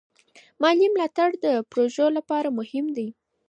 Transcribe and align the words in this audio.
مالي 0.61 0.87
ملاتړ 0.93 1.29
د 1.45 1.47
پروژو 1.71 2.07
لپاره 2.17 2.49
مهم 2.59 2.85
دی. 2.97 3.07